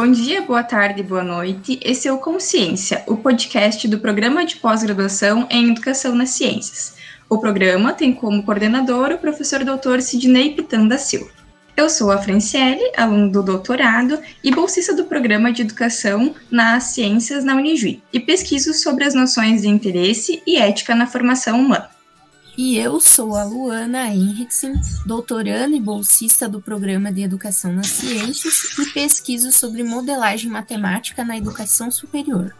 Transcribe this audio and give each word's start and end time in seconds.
Bom 0.00 0.10
dia, 0.12 0.40
boa 0.40 0.62
tarde, 0.62 1.02
boa 1.02 1.22
noite. 1.22 1.78
Esse 1.84 2.08
é 2.08 2.12
o 2.12 2.16
Consciência, 2.16 3.04
o 3.06 3.18
podcast 3.18 3.86
do 3.86 3.98
Programa 3.98 4.46
de 4.46 4.56
Pós-Graduação 4.56 5.46
em 5.50 5.72
Educação 5.72 6.14
nas 6.14 6.30
Ciências. 6.30 6.94
O 7.28 7.36
programa 7.36 7.92
tem 7.92 8.10
como 8.10 8.42
coordenador 8.42 9.12
o 9.12 9.18
professor 9.18 9.62
Dr. 9.62 10.00
Sidney 10.00 10.54
Pitan 10.54 10.86
da 10.86 10.96
Silva. 10.96 11.30
Eu 11.76 11.90
sou 11.90 12.10
a 12.10 12.16
Franciele, 12.16 12.80
aluno 12.96 13.30
do 13.30 13.42
doutorado 13.42 14.18
e 14.42 14.50
bolsista 14.50 14.96
do 14.96 15.04
Programa 15.04 15.52
de 15.52 15.60
Educação 15.60 16.34
nas 16.50 16.84
Ciências 16.84 17.44
na 17.44 17.54
Unijuí, 17.54 18.02
e 18.10 18.18
pesquiso 18.18 18.72
sobre 18.72 19.04
as 19.04 19.12
noções 19.12 19.60
de 19.60 19.68
interesse 19.68 20.42
e 20.46 20.56
ética 20.56 20.94
na 20.94 21.06
formação 21.06 21.60
humana. 21.60 21.89
E 22.62 22.76
eu 22.76 23.00
sou 23.00 23.36
a 23.36 23.42
Luana 23.42 24.08
Henriksen, 24.08 24.74
doutoranda 25.06 25.74
e 25.74 25.80
bolsista 25.80 26.46
do 26.46 26.60
Programa 26.60 27.10
de 27.10 27.22
Educação 27.22 27.72
nas 27.72 27.86
Ciências 27.86 28.78
e 28.78 28.92
pesquiso 28.92 29.50
sobre 29.50 29.82
modelagem 29.82 30.50
matemática 30.50 31.24
na 31.24 31.38
educação 31.38 31.90
superior. 31.90 32.54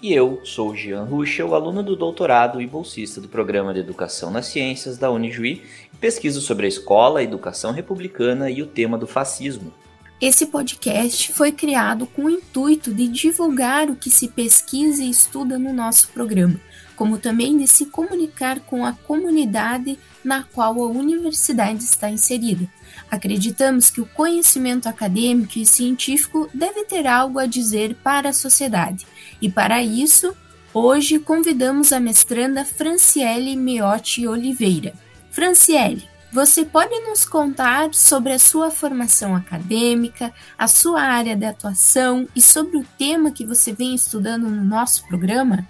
E 0.00 0.14
eu 0.14 0.40
sou 0.42 0.74
Jean 0.74 1.02
Ruschel, 1.04 1.54
aluno 1.54 1.82
do 1.82 1.94
doutorado 1.94 2.62
e 2.62 2.66
bolsista 2.66 3.20
do 3.20 3.28
Programa 3.28 3.74
de 3.74 3.80
Educação 3.80 4.30
nas 4.30 4.46
Ciências 4.46 4.96
da 4.96 5.10
Unijuí 5.10 5.64
e 5.92 5.96
pesquiso 5.98 6.40
sobre 6.40 6.64
a 6.64 6.70
escola, 6.70 7.20
a 7.20 7.22
educação 7.22 7.72
republicana 7.72 8.50
e 8.50 8.62
o 8.62 8.66
tema 8.66 8.96
do 8.96 9.06
fascismo. 9.06 9.70
Esse 10.18 10.46
podcast 10.46 11.30
foi 11.34 11.52
criado 11.52 12.06
com 12.06 12.24
o 12.24 12.30
intuito 12.30 12.90
de 12.94 13.06
divulgar 13.06 13.90
o 13.90 13.96
que 13.96 14.08
se 14.08 14.28
pesquisa 14.28 15.02
e 15.02 15.10
estuda 15.10 15.58
no 15.58 15.74
nosso 15.74 16.08
programa 16.08 16.58
como 17.00 17.16
também 17.16 17.56
de 17.56 17.66
se 17.66 17.86
comunicar 17.86 18.60
com 18.60 18.84
a 18.84 18.92
comunidade 18.92 19.98
na 20.22 20.42
qual 20.42 20.74
a 20.84 20.86
universidade 20.86 21.82
está 21.82 22.10
inserida. 22.10 22.68
Acreditamos 23.10 23.88
que 23.88 24.02
o 24.02 24.06
conhecimento 24.06 24.86
acadêmico 24.86 25.58
e 25.58 25.64
científico 25.64 26.50
deve 26.52 26.84
ter 26.84 27.06
algo 27.06 27.38
a 27.38 27.46
dizer 27.46 27.94
para 28.04 28.28
a 28.28 28.34
sociedade, 28.34 29.06
e 29.40 29.48
para 29.48 29.82
isso, 29.82 30.36
hoje 30.74 31.18
convidamos 31.18 31.90
a 31.90 31.98
mestranda 31.98 32.66
Franciele 32.66 33.56
Meotti 33.56 34.28
Oliveira. 34.28 34.92
Franciele, 35.30 36.06
você 36.30 36.66
pode 36.66 36.94
nos 37.00 37.24
contar 37.24 37.94
sobre 37.94 38.34
a 38.34 38.38
sua 38.38 38.70
formação 38.70 39.34
acadêmica, 39.34 40.34
a 40.58 40.68
sua 40.68 41.00
área 41.00 41.34
de 41.34 41.46
atuação 41.46 42.28
e 42.36 42.42
sobre 42.42 42.76
o 42.76 42.86
tema 42.98 43.30
que 43.30 43.46
você 43.46 43.72
vem 43.72 43.94
estudando 43.94 44.50
no 44.50 44.62
nosso 44.62 45.08
programa? 45.08 45.66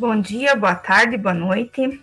Bom 0.00 0.18
dia, 0.18 0.56
boa 0.56 0.74
tarde, 0.74 1.18
boa 1.18 1.34
noite. 1.34 2.00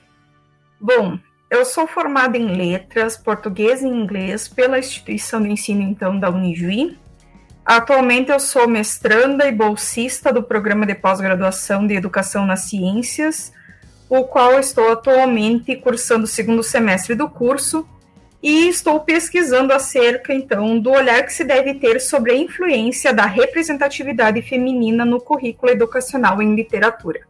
Bom, 0.80 1.18
eu 1.50 1.66
sou 1.66 1.88
formada 1.88 2.38
em 2.38 2.56
letras, 2.56 3.18
português 3.18 3.82
e 3.82 3.88
inglês 3.88 4.48
pela 4.48 4.78
instituição 4.78 5.42
de 5.42 5.50
ensino 5.50 5.82
então 5.82 6.20
da 6.20 6.30
Unijuí. 6.30 6.96
Atualmente 7.66 8.30
eu 8.30 8.40
sou 8.40 8.68
mestranda 8.68 9.48
e 9.48 9.52
bolsista 9.52 10.32
do 10.32 10.44
programa 10.44 10.86
de 10.86 10.94
pós-graduação 10.94 11.88
de 11.88 11.96
Educação 11.96 12.46
nas 12.46 12.70
Ciências, 12.70 13.52
o 14.08 14.26
qual 14.26 14.60
estou 14.60 14.92
atualmente 14.92 15.76
cursando 15.76 16.26
o 16.26 16.28
segundo 16.28 16.62
semestre 16.62 17.16
do 17.16 17.28
curso 17.28 17.90
e 18.44 18.70
estou 18.70 19.00
pesquisando 19.00 19.74
acerca 19.74 20.36
então 20.36 20.80
do 20.80 20.92
olhar 20.92 21.24
que 21.24 21.34
se 21.34 21.44
deve 21.44 21.74
ter 21.74 22.00
sobre 22.00 22.34
a 22.34 22.38
influência 22.38 23.12
da 23.12 23.26
representatividade 23.26 24.44
feminina 24.44 25.04
no 25.04 25.20
currículo 25.20 25.72
educacional 25.72 26.40
em 26.44 26.54
literatura. 26.54 27.26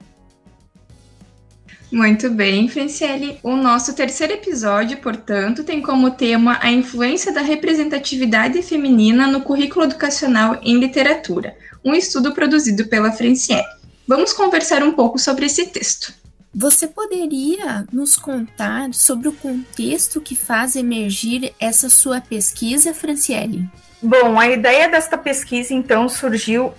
Muito 1.91 2.29
bem, 2.29 2.67
Franciele. 2.67 3.39
O 3.41 3.55
nosso 3.55 3.93
terceiro 3.93 4.33
episódio, 4.33 4.97
portanto, 4.97 5.63
tem 5.63 5.81
como 5.81 6.11
tema 6.11 6.59
a 6.61 6.69
influência 6.69 7.31
da 7.31 7.41
representatividade 7.41 8.61
feminina 8.61 9.25
no 9.27 9.41
currículo 9.41 9.85
educacional 9.85 10.59
em 10.61 10.77
literatura, 10.77 11.55
um 11.83 11.93
estudo 11.93 12.33
produzido 12.33 12.87
pela 12.87 13.11
Franciele. 13.11 13.63
Vamos 14.07 14.33
conversar 14.33 14.83
um 14.83 14.91
pouco 14.91 15.17
sobre 15.17 15.45
esse 15.45 15.67
texto. 15.67 16.13
Você 16.53 16.87
poderia 16.87 17.85
nos 17.91 18.17
contar 18.17 18.93
sobre 18.93 19.27
o 19.27 19.33
contexto 19.33 20.19
que 20.19 20.35
faz 20.35 20.75
emergir 20.75 21.53
essa 21.59 21.87
sua 21.87 22.19
pesquisa, 22.19 22.93
Franciele? 22.93 23.65
Bom, 24.01 24.39
a 24.39 24.47
ideia 24.47 24.87
desta 24.89 25.17
pesquisa 25.17 25.73
então 25.73 26.07
surgiu 26.07 26.67
uh, 26.67 26.73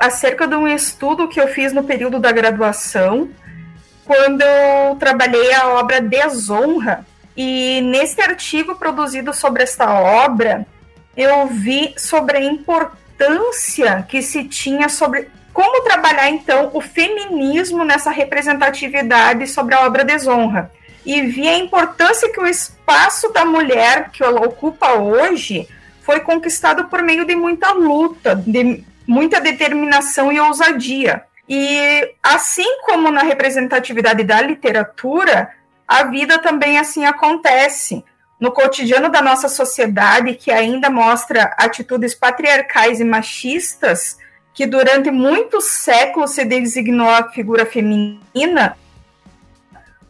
acerca 0.00 0.46
de 0.46 0.54
um 0.54 0.66
estudo 0.66 1.28
que 1.28 1.40
eu 1.40 1.48
fiz 1.48 1.72
no 1.72 1.84
período 1.84 2.18
da 2.18 2.32
graduação 2.32 3.28
quando 4.12 4.42
eu 4.42 4.96
trabalhei 4.96 5.54
a 5.54 5.68
obra 5.68 5.98
Desonra. 5.98 7.06
E 7.34 7.80
nesse 7.80 8.20
artigo 8.20 8.74
produzido 8.74 9.32
sobre 9.32 9.62
esta 9.62 9.90
obra, 9.90 10.66
eu 11.16 11.46
vi 11.46 11.94
sobre 11.96 12.36
a 12.36 12.42
importância 12.42 14.04
que 14.06 14.20
se 14.20 14.44
tinha 14.44 14.90
sobre 14.90 15.30
como 15.50 15.82
trabalhar 15.82 16.28
então 16.28 16.70
o 16.74 16.80
feminismo 16.80 17.84
nessa 17.84 18.10
representatividade 18.10 19.46
sobre 19.46 19.74
a 19.74 19.86
obra 19.86 20.04
Desonra. 20.04 20.70
E 21.06 21.22
vi 21.22 21.48
a 21.48 21.56
importância 21.56 22.30
que 22.30 22.40
o 22.40 22.46
espaço 22.46 23.32
da 23.32 23.46
mulher 23.46 24.10
que 24.10 24.22
ela 24.22 24.42
ocupa 24.42 24.92
hoje 24.92 25.66
foi 26.02 26.20
conquistado 26.20 26.84
por 26.84 27.02
meio 27.02 27.24
de 27.24 27.34
muita 27.34 27.72
luta, 27.72 28.36
de 28.36 28.84
muita 29.06 29.40
determinação 29.40 30.30
e 30.30 30.38
ousadia. 30.38 31.24
E 31.48 32.14
assim 32.22 32.80
como 32.82 33.10
na 33.10 33.22
representatividade 33.22 34.22
da 34.24 34.40
literatura, 34.40 35.50
a 35.86 36.04
vida 36.04 36.38
também 36.38 36.78
assim 36.78 37.04
acontece. 37.04 38.04
No 38.40 38.50
cotidiano 38.50 39.08
da 39.08 39.22
nossa 39.22 39.48
sociedade, 39.48 40.34
que 40.34 40.50
ainda 40.50 40.90
mostra 40.90 41.54
atitudes 41.56 42.14
patriarcais 42.14 43.00
e 43.00 43.04
machistas, 43.04 44.18
que 44.54 44.66
durante 44.66 45.10
muitos 45.10 45.64
séculos 45.66 46.32
se 46.32 46.44
designou 46.44 47.08
a 47.08 47.30
figura 47.30 47.64
feminina, 47.64 48.76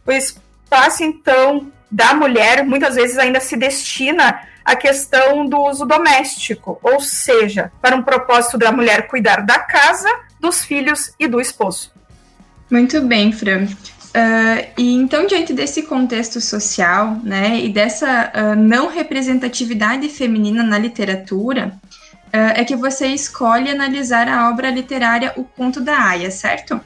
o 0.05 0.11
espaço, 0.11 1.03
então, 1.03 1.71
da 1.89 2.13
mulher 2.13 2.65
muitas 2.65 2.95
vezes 2.95 3.17
ainda 3.17 3.39
se 3.39 3.55
destina 3.55 4.41
à 4.65 4.75
questão 4.75 5.45
do 5.45 5.61
uso 5.61 5.85
doméstico, 5.85 6.79
ou 6.81 6.99
seja, 6.99 7.71
para 7.81 7.95
um 7.95 8.01
propósito 8.01 8.57
da 8.57 8.71
mulher 8.71 9.07
cuidar 9.07 9.45
da 9.45 9.59
casa 9.59 10.09
dos 10.43 10.65
filhos 10.65 11.13
e 11.17 11.25
do 11.25 11.39
esposo. 11.39 11.89
Muito 12.69 13.01
bem, 13.01 13.31
Fran. 13.31 13.63
Uh, 13.63 14.67
e 14.77 14.93
então, 14.93 15.25
diante 15.25 15.53
desse 15.53 15.83
contexto 15.83 16.41
social, 16.41 17.17
né, 17.23 17.59
e 17.61 17.69
dessa 17.69 18.31
uh, 18.35 18.55
não 18.55 18.87
representatividade 18.89 20.07
feminina 20.09 20.61
na 20.61 20.77
literatura, 20.77 21.73
uh, 22.27 22.53
é 22.55 22.63
que 22.65 22.75
você 22.75 23.07
escolhe 23.07 23.71
analisar 23.71 24.27
a 24.27 24.49
obra 24.49 24.69
literária 24.69 25.33
O 25.37 25.45
Conto 25.45 25.79
da 25.79 25.97
Aya, 25.97 26.29
certo? 26.29 26.79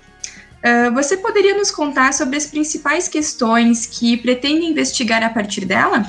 você 0.94 1.16
poderia 1.16 1.56
nos 1.56 1.72
contar 1.72 2.14
sobre 2.14 2.36
as 2.36 2.48
principais 2.48 3.08
questões 3.08 3.86
que 3.86 4.18
pretende 4.18 4.66
investigar 4.66 5.24
a 5.24 5.30
partir 5.30 5.64
dela? 5.64 6.06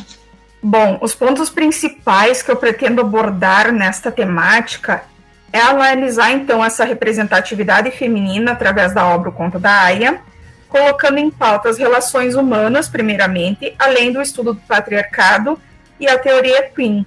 Bom, 0.60 0.98
os 1.00 1.15
pontos 1.15 1.48
principais 1.48 2.42
que 2.42 2.50
eu 2.50 2.56
pretendo 2.56 3.00
abordar 3.00 3.70
nesta 3.70 4.10
temática 4.10 5.04
é 5.53 5.60
analisar 5.60 6.32
então 6.32 6.64
essa 6.64 6.84
representatividade 6.84 7.91
feminina 7.91 8.53
através 8.53 8.94
da 8.94 9.06
obra 9.06 9.31
O 9.31 9.32
Conto 9.32 9.59
da 9.59 9.82
Aya, 9.82 10.20
colocando 10.69 11.19
em 11.19 11.31
pauta 11.31 11.69
as 11.69 11.78
relações 11.78 12.34
humanas, 12.34 12.88
primeiramente, 12.88 13.75
além 13.78 14.12
do 14.12 14.20
estudo 14.20 14.53
do 14.53 14.60
patriarcado 14.60 15.59
e 15.98 16.06
a 16.06 16.19
teoria 16.19 16.70
Queen, 16.75 17.06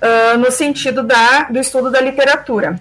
uh, 0.00 0.38
no 0.38 0.50
sentido 0.50 1.02
da, 1.02 1.44
do 1.44 1.58
estudo 1.58 1.90
da 1.90 2.00
literatura. 2.00 2.80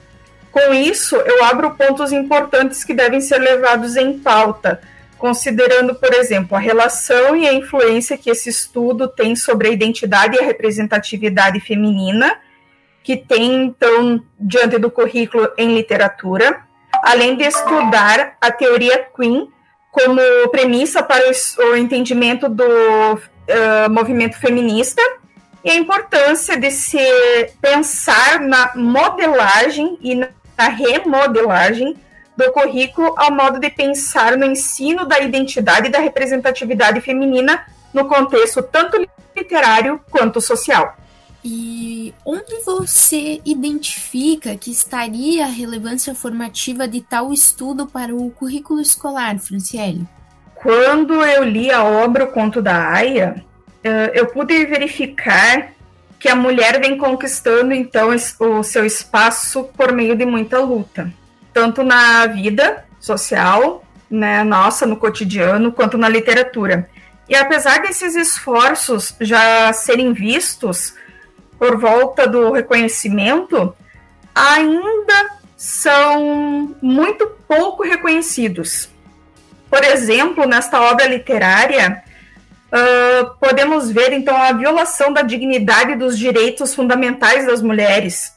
Com 0.51 0.73
isso, 0.73 1.15
eu 1.15 1.43
abro 1.45 1.71
pontos 1.71 2.11
importantes 2.11 2.83
que 2.83 2.93
devem 2.93 3.21
ser 3.21 3.37
levados 3.37 3.95
em 3.95 4.19
pauta, 4.19 4.81
considerando, 5.17 5.95
por 5.95 6.13
exemplo, 6.13 6.57
a 6.57 6.59
relação 6.59 7.35
e 7.35 7.47
a 7.47 7.53
influência 7.53 8.17
que 8.17 8.29
esse 8.29 8.49
estudo 8.49 9.07
tem 9.07 9.35
sobre 9.35 9.67
a 9.67 9.71
identidade 9.71 10.35
e 10.35 10.39
a 10.39 10.45
representatividade 10.45 11.59
feminina 11.59 12.37
que 13.03 13.17
tem, 13.17 13.65
então, 13.65 14.21
diante 14.39 14.77
do 14.77 14.91
currículo 14.91 15.49
em 15.57 15.75
literatura, 15.75 16.63
além 17.03 17.35
de 17.35 17.43
estudar 17.43 18.37
a 18.39 18.51
teoria 18.51 19.07
Queen 19.15 19.49
como 19.91 20.21
premissa 20.51 21.03
para 21.03 21.23
o, 21.29 21.75
entendimento 21.75 22.47
do 22.47 22.63
uh, 22.63 23.89
movimento 23.89 24.37
feminista 24.39 25.01
e 25.63 25.71
a 25.71 25.75
importância 25.75 26.57
de 26.57 26.71
se 26.71 26.97
pensar 27.61 28.39
na 28.39 28.71
modelagem 28.75 29.97
e 30.01 30.15
na 30.15 30.29
remodelagem 30.57 31.97
do 32.37 32.51
currículo 32.51 33.13
ao 33.17 33.31
modo 33.31 33.59
de 33.59 33.69
pensar 33.69 34.37
no 34.37 34.45
ensino 34.45 35.05
da 35.05 35.19
identidade 35.19 35.87
e 35.87 35.91
da 35.91 35.99
representatividade 35.99 37.01
feminina 37.01 37.65
no 37.93 38.07
contexto 38.07 38.63
tanto 38.63 39.05
literário 39.35 39.99
quanto 40.09 40.39
social. 40.39 40.95
E 41.43 42.13
onde 42.23 42.61
você 42.63 43.41
identifica 43.43 44.55
que 44.55 44.69
estaria 44.69 45.45
a 45.45 45.49
relevância 45.49 46.13
formativa 46.13 46.87
de 46.87 47.01
tal 47.01 47.33
estudo 47.33 47.87
para 47.87 48.15
o 48.15 48.29
currículo 48.29 48.79
escolar, 48.79 49.39
Franciele? 49.39 50.07
Quando 50.55 51.13
eu 51.25 51.43
li 51.43 51.71
a 51.71 51.83
obra 51.83 52.25
O 52.25 52.31
Conto 52.31 52.61
da 52.61 52.89
Aya, 52.89 53.43
eh, 53.83 54.11
eu 54.13 54.27
pude 54.27 54.65
verificar 54.67 55.73
que 56.19 56.29
a 56.29 56.35
mulher 56.35 56.79
vem 56.79 56.95
conquistando 56.95 57.73
então 57.73 58.09
o 58.39 58.63
seu 58.63 58.85
espaço 58.85 59.63
por 59.75 59.91
meio 59.91 60.15
de 60.15 60.23
muita 60.23 60.59
luta, 60.59 61.11
tanto 61.51 61.81
na 61.81 62.27
vida 62.27 62.85
social, 62.99 63.83
né, 64.07 64.43
nossa, 64.43 64.85
no 64.85 64.97
cotidiano, 64.97 65.71
quanto 65.71 65.97
na 65.97 66.07
literatura. 66.07 66.87
E 67.27 67.35
apesar 67.35 67.81
desses 67.81 68.13
esforços 68.13 69.15
já 69.19 69.73
serem 69.73 70.13
vistos 70.13 70.93
por 71.61 71.77
volta 71.77 72.25
do 72.25 72.51
reconhecimento, 72.51 73.75
ainda 74.33 75.29
são 75.55 76.75
muito 76.81 77.27
pouco 77.47 77.83
reconhecidos. 77.83 78.89
Por 79.69 79.83
exemplo, 79.83 80.47
nesta 80.47 80.81
obra 80.81 81.05
literária, 81.05 82.03
uh, 82.73 83.37
podemos 83.39 83.91
ver 83.91 84.11
então 84.11 84.35
a 84.35 84.53
violação 84.53 85.13
da 85.13 85.21
dignidade 85.21 85.95
dos 85.95 86.17
direitos 86.17 86.73
fundamentais 86.73 87.45
das 87.45 87.61
mulheres. 87.61 88.33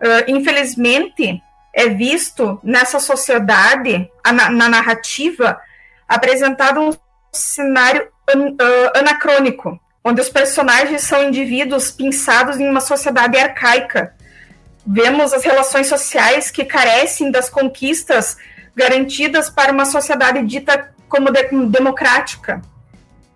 Uh, 0.00 0.24
infelizmente, 0.26 1.42
é 1.70 1.90
visto 1.90 2.58
nessa 2.64 2.98
sociedade, 2.98 4.10
na, 4.24 4.48
na 4.48 4.68
narrativa, 4.70 5.60
apresentado 6.08 6.80
um 6.80 6.92
cenário 7.30 8.08
an, 8.34 8.52
uh, 8.52 8.98
anacrônico, 8.98 9.78
onde 10.04 10.20
os 10.20 10.28
personagens 10.28 11.02
são 11.02 11.24
indivíduos 11.24 11.90
pensados 11.90 12.60
em 12.60 12.68
uma 12.68 12.82
sociedade 12.82 13.38
arcaica. 13.38 14.14
Vemos 14.86 15.32
as 15.32 15.42
relações 15.42 15.86
sociais 15.86 16.50
que 16.50 16.64
carecem 16.64 17.30
das 17.30 17.48
conquistas 17.48 18.36
garantidas 18.76 19.48
para 19.48 19.72
uma 19.72 19.86
sociedade 19.86 20.44
dita 20.44 20.92
como 21.08 21.30
de 21.30 21.42
democrática. 21.68 22.60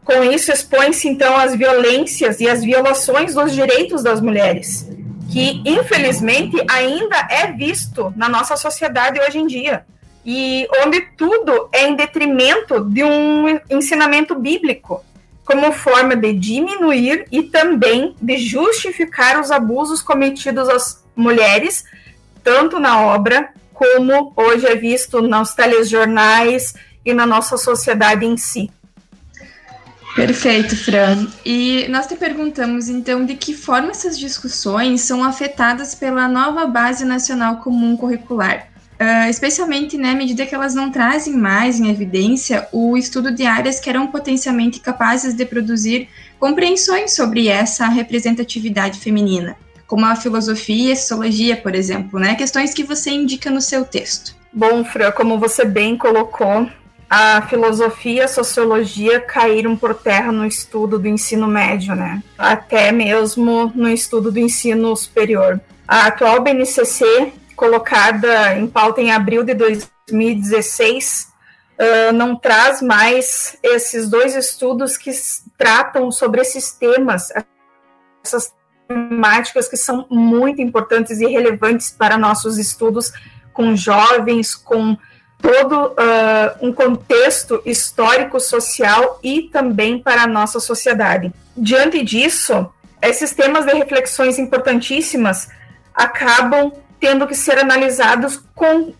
Com 0.04 0.22
isso, 0.24 0.52
expõe-se 0.52 1.08
então 1.08 1.36
as 1.36 1.54
violências 1.54 2.40
e 2.40 2.48
as 2.48 2.62
violações 2.62 3.34
dos 3.34 3.52
direitos 3.52 4.02
das 4.02 4.20
mulheres, 4.20 4.86
que 5.30 5.62
infelizmente 5.64 6.56
ainda 6.70 7.28
é 7.30 7.52
visto 7.52 8.12
na 8.16 8.28
nossa 8.28 8.56
sociedade 8.56 9.20
hoje 9.20 9.38
em 9.38 9.46
dia, 9.46 9.86
e 10.24 10.66
onde 10.84 11.00
tudo 11.16 11.68
é 11.72 11.86
em 11.86 11.94
detrimento 11.94 12.84
de 12.84 13.04
um 13.04 13.60
ensinamento 13.70 14.34
bíblico, 14.34 15.04
como 15.48 15.72
forma 15.72 16.14
de 16.14 16.34
diminuir 16.34 17.24
e 17.32 17.44
também 17.44 18.14
de 18.20 18.36
justificar 18.36 19.40
os 19.40 19.50
abusos 19.50 20.02
cometidos 20.02 20.68
às 20.68 21.02
mulheres, 21.16 21.84
tanto 22.44 22.78
na 22.78 23.00
obra 23.00 23.48
como 23.72 24.30
hoje 24.36 24.66
é 24.66 24.76
visto 24.76 25.22
nos 25.22 25.54
telejornais 25.54 26.74
e 27.02 27.14
na 27.14 27.24
nossa 27.24 27.56
sociedade 27.56 28.26
em 28.26 28.36
si. 28.36 28.70
Perfeito, 30.14 30.76
Fran. 30.76 31.26
E 31.46 31.86
nós 31.88 32.06
te 32.06 32.14
perguntamos, 32.14 32.90
então, 32.90 33.24
de 33.24 33.34
que 33.34 33.54
forma 33.54 33.92
essas 33.92 34.18
discussões 34.18 35.00
são 35.00 35.24
afetadas 35.24 35.94
pela 35.94 36.28
nova 36.28 36.66
Base 36.66 37.06
Nacional 37.06 37.56
Comum 37.60 37.96
Curricular, 37.96 38.67
uh, 39.00 39.28
especialmente 39.28 39.96
né, 39.96 40.10
à 40.10 40.14
medida 40.14 40.46
que 40.46 40.54
elas 40.54 40.74
não 40.74 40.90
trazem 40.90 41.34
mais 41.34 41.80
em 41.80 41.88
evidência 41.90 42.68
o 42.72 42.96
estudo 42.96 43.32
de 43.32 43.46
áreas 43.46 43.80
que 43.80 43.88
eram 43.88 44.06
potencialmente 44.06 44.80
capazes 44.80 45.34
de 45.34 45.44
produzir 45.44 46.08
compreensões 46.38 47.14
sobre 47.14 47.48
essa 47.48 47.86
representatividade 47.88 48.98
feminina 48.98 49.56
como 49.88 50.04
a 50.04 50.14
filosofia 50.14 50.90
e 50.90 50.92
a 50.92 50.96
sociologia, 50.96 51.56
por 51.56 51.74
exemplo, 51.74 52.20
né? 52.20 52.34
Questões 52.34 52.74
que 52.74 52.84
você 52.84 53.10
indica 53.10 53.50
no 53.50 53.60
seu 53.60 53.86
texto. 53.86 54.36
Bom, 54.52 54.84
Fran, 54.84 55.10
como 55.12 55.38
você 55.38 55.64
bem 55.64 55.96
colocou, 55.96 56.68
a 57.08 57.40
filosofia 57.48 58.12
e 58.12 58.20
a 58.20 58.28
sociologia 58.28 59.18
caíram 59.18 59.74
por 59.74 59.94
terra 59.94 60.30
no 60.30 60.44
estudo 60.44 60.98
do 60.98 61.08
ensino 61.08 61.48
médio, 61.48 61.94
né? 61.94 62.22
Até 62.36 62.92
mesmo 62.92 63.72
no 63.74 63.88
estudo 63.88 64.30
do 64.30 64.38
ensino 64.38 64.94
superior. 64.94 65.58
A 65.86 66.08
atual 66.08 66.42
BNCC, 66.42 67.32
colocada 67.58 68.56
em 68.56 68.68
pauta 68.68 69.00
em 69.00 69.10
abril 69.10 69.42
de 69.42 69.52
2016, 69.52 71.28
uh, 71.76 72.12
não 72.12 72.36
traz 72.36 72.80
mais 72.80 73.58
esses 73.64 74.08
dois 74.08 74.36
estudos 74.36 74.96
que 74.96 75.10
tratam 75.58 76.12
sobre 76.12 76.40
esses 76.40 76.70
temas, 76.70 77.32
essas 78.24 78.54
temáticas 78.86 79.68
que 79.68 79.76
são 79.76 80.06
muito 80.08 80.62
importantes 80.62 81.20
e 81.20 81.26
relevantes 81.26 81.90
para 81.90 82.16
nossos 82.16 82.58
estudos 82.58 83.12
com 83.52 83.74
jovens, 83.74 84.54
com 84.54 84.96
todo 85.42 85.88
uh, 85.88 86.64
um 86.64 86.72
contexto 86.72 87.60
histórico, 87.66 88.38
social 88.38 89.18
e 89.20 89.42
também 89.42 90.00
para 90.00 90.22
a 90.22 90.26
nossa 90.28 90.60
sociedade. 90.60 91.34
Diante 91.56 92.04
disso, 92.04 92.72
esses 93.02 93.32
temas 93.32 93.66
de 93.66 93.72
reflexões 93.72 94.38
importantíssimas 94.38 95.48
acabam 95.92 96.72
tendo 97.00 97.26
que 97.26 97.34
ser 97.34 97.58
analisados 97.58 98.42
com 98.54 98.80
uh, 98.80 98.94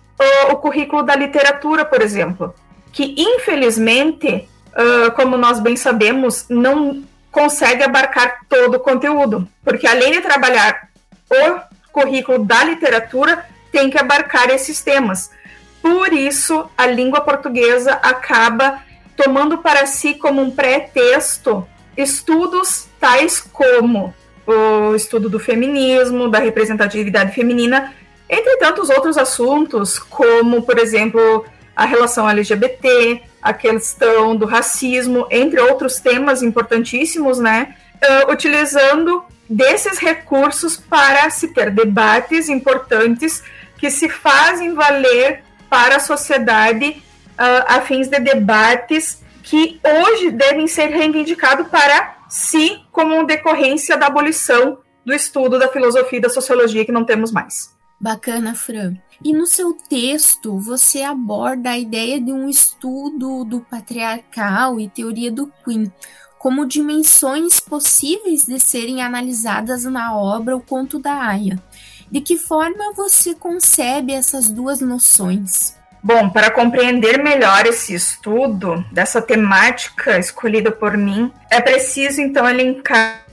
o 0.52 0.56
currículo 0.56 1.02
da 1.02 1.14
literatura, 1.14 1.84
por 1.84 2.00
exemplo, 2.00 2.54
que 2.92 3.14
infelizmente, 3.16 4.48
uh, 4.72 5.10
como 5.12 5.36
nós 5.36 5.60
bem 5.60 5.76
sabemos, 5.76 6.46
não 6.48 7.02
consegue 7.30 7.82
abarcar 7.82 8.40
todo 8.48 8.76
o 8.76 8.80
conteúdo, 8.80 9.46
porque 9.62 9.86
além 9.86 10.12
de 10.12 10.20
trabalhar 10.20 10.88
o 11.30 11.60
currículo 11.92 12.44
da 12.44 12.64
literatura, 12.64 13.44
tem 13.70 13.90
que 13.90 13.98
abarcar 13.98 14.50
esses 14.50 14.82
temas. 14.82 15.30
Por 15.82 16.12
isso, 16.12 16.68
a 16.76 16.86
língua 16.86 17.20
portuguesa 17.20 17.92
acaba 18.02 18.82
tomando 19.16 19.58
para 19.58 19.86
si 19.86 20.14
como 20.14 20.40
um 20.40 20.50
pré-texto 20.50 21.66
estudos 21.96 22.86
tais 23.00 23.40
como 23.40 24.14
o 24.52 24.94
estudo 24.94 25.28
do 25.28 25.38
feminismo, 25.38 26.28
da 26.28 26.38
representatividade 26.38 27.34
feminina, 27.34 27.92
entre 28.28 28.56
tantos 28.56 28.88
outros 28.88 29.18
assuntos, 29.18 29.98
como, 29.98 30.62
por 30.62 30.78
exemplo, 30.78 31.44
a 31.76 31.84
relação 31.84 32.28
LGBT, 32.28 33.22
a 33.42 33.52
questão 33.52 34.34
do 34.34 34.46
racismo, 34.46 35.26
entre 35.30 35.60
outros 35.60 36.00
temas 36.00 36.42
importantíssimos, 36.42 37.38
né? 37.38 37.76
Uh, 38.02 38.32
utilizando 38.32 39.22
desses 39.48 39.98
recursos 39.98 40.76
para 40.76 41.28
se 41.30 41.48
ter 41.48 41.70
debates 41.70 42.48
importantes 42.48 43.42
que 43.76 43.90
se 43.90 44.08
fazem 44.08 44.74
valer 44.74 45.42
para 45.68 45.96
a 45.96 46.00
sociedade 46.00 47.02
uh, 47.38 47.64
a 47.66 47.80
fins 47.80 48.08
de 48.08 48.18
debates 48.20 49.22
que 49.42 49.80
hoje 49.82 50.30
devem 50.30 50.66
ser 50.66 50.88
reivindicados 50.88 51.68
para 51.68 52.17
si 52.28 52.80
como 52.92 53.24
decorrência 53.24 53.96
da 53.96 54.06
abolição 54.06 54.78
do 55.04 55.14
estudo 55.14 55.58
da 55.58 55.68
filosofia 55.68 56.18
e 56.18 56.22
da 56.22 56.28
sociologia 56.28 56.84
que 56.84 56.92
não 56.92 57.04
temos 57.04 57.32
mais. 57.32 57.76
Bacana, 58.00 58.54
Fran. 58.54 58.94
E 59.24 59.32
no 59.32 59.46
seu 59.46 59.72
texto, 59.88 60.58
você 60.58 61.02
aborda 61.02 61.70
a 61.70 61.78
ideia 61.78 62.20
de 62.20 62.32
um 62.32 62.48
estudo 62.48 63.44
do 63.44 63.60
patriarcal 63.60 64.78
e 64.78 64.88
teoria 64.88 65.32
do 65.32 65.52
Queen 65.64 65.92
como 66.38 66.66
dimensões 66.66 67.58
possíveis 67.58 68.44
de 68.44 68.60
serem 68.60 69.02
analisadas 69.02 69.84
na 69.84 70.16
obra 70.16 70.56
O 70.56 70.60
Conto 70.60 70.98
da 71.00 71.14
Aya. 71.14 71.60
De 72.10 72.20
que 72.20 72.38
forma 72.38 72.92
você 72.94 73.34
concebe 73.34 74.12
essas 74.12 74.48
duas 74.48 74.80
noções? 74.80 75.77
Bom, 76.02 76.30
para 76.30 76.50
compreender 76.50 77.22
melhor 77.22 77.66
esse 77.66 77.94
estudo 77.94 78.84
dessa 78.92 79.20
temática 79.20 80.18
escolhida 80.18 80.70
por 80.70 80.96
mim, 80.96 81.32
é 81.50 81.60
preciso 81.60 82.20
então 82.20 82.48
elencar 82.48 83.24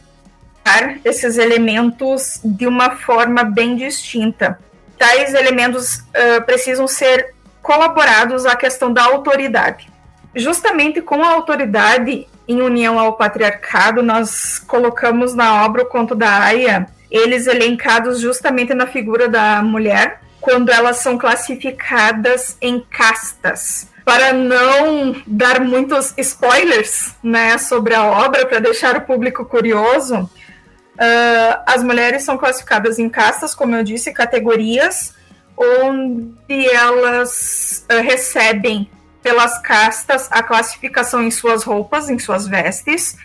esses 1.04 1.38
elementos 1.38 2.40
de 2.44 2.66
uma 2.66 2.92
forma 2.92 3.44
bem 3.44 3.76
distinta. 3.76 4.60
Tais 4.98 5.34
elementos 5.34 5.98
uh, 6.00 6.42
precisam 6.46 6.88
ser 6.88 7.36
colaborados 7.62 8.46
à 8.46 8.56
questão 8.56 8.92
da 8.92 9.04
autoridade. 9.04 9.92
Justamente 10.36 11.02
com 11.02 11.24
a 11.24 11.34
autoridade 11.34 12.28
em 12.48 12.62
união 12.62 13.00
ao 13.00 13.14
patriarcado, 13.14 14.04
nós 14.04 14.60
colocamos 14.60 15.34
na 15.34 15.64
obra 15.66 15.84
o 15.84 15.88
conto 15.88 16.14
da 16.16 16.44
Aya, 16.44 16.88
eles 17.10 17.48
elencados 17.48 18.20
justamente 18.20 18.74
na 18.74 18.86
figura 18.86 19.28
da 19.28 19.62
mulher, 19.62 20.20
quando 20.46 20.70
elas 20.70 20.98
são 20.98 21.18
classificadas 21.18 22.56
em 22.62 22.80
castas. 22.80 23.90
Para 24.06 24.32
não 24.32 25.22
dar 25.26 25.60
muitos 25.60 26.14
spoilers 26.18 27.16
né, 27.24 27.58
sobre 27.58 27.96
a 27.96 28.06
obra, 28.06 28.46
para 28.46 28.60
deixar 28.60 28.96
o 28.96 29.02
público 29.02 29.44
curioso, 29.44 30.30
Uh, 30.96 31.60
as 31.66 31.84
mulheres 31.84 32.24
são 32.24 32.38
classificadas 32.38 33.00
em 33.00 33.10
castas, 33.10 33.54
como 33.54 33.76
eu 33.76 33.84
disse, 33.84 34.14
categorias, 34.14 35.14
onde 35.58 36.70
elas 36.74 37.86
uh, 37.92 38.02
recebem 38.02 38.90
pelas 39.22 39.60
castas 39.60 40.30
a 40.32 40.42
classificação 40.42 41.22
em 41.22 41.32
suas 41.32 41.64
roupas, 41.64 42.10
em 42.10 42.18
suas 42.18 42.48
vestes, 42.48 43.18